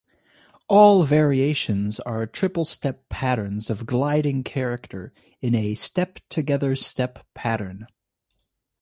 [0.67, 7.85] All variations are triple-step patterns of gliding character in a "step-together-step" pattern.